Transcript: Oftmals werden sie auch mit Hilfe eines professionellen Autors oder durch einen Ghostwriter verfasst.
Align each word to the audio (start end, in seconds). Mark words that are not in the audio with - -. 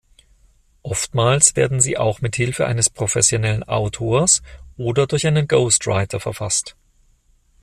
Oftmals 0.81 1.55
werden 1.55 1.79
sie 1.79 1.95
auch 1.95 2.21
mit 2.21 2.35
Hilfe 2.35 2.65
eines 2.65 2.89
professionellen 2.89 3.61
Autors 3.61 4.41
oder 4.75 5.05
durch 5.05 5.27
einen 5.27 5.47
Ghostwriter 5.47 6.19
verfasst. 6.19 6.75